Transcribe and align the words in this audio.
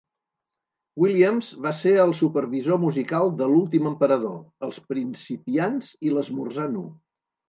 Williams 1.01 1.49
va 1.65 1.73
ser 1.81 1.91
el 2.03 2.13
supervisor 2.19 2.79
musical 2.85 3.29
de 3.41 3.49
L'últim 3.51 3.89
emperador, 3.89 4.39
Els 4.69 4.79
principiants 4.95 5.93
i 6.09 6.15
L'esmorzar 6.15 6.67
nu. 6.79 6.83